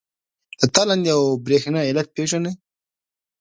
د 0.59 0.61
تالندې 0.75 1.11
او 1.17 1.23
برېښنا 1.45 1.81
علت 1.89 2.07
پیژنئ؟ 2.15 2.53